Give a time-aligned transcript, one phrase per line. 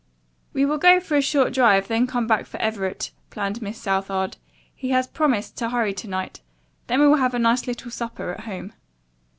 [0.51, 4.37] "We will go for a short drive, then come back for Everett," planned Miss Southard.
[4.73, 6.41] "He has promised to hurry to night
[6.87, 8.73] then we will have a nice little supper at home."